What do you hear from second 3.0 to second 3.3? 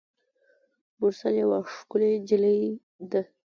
ده.